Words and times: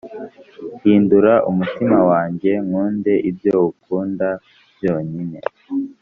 Hindura 0.81 1.33
umutima 1.49 1.97
wanjye 2.09 2.51
nkunde 2.65 3.13
ibyo 3.29 3.53
ukunda 3.71 4.27
byonyine 4.75 5.39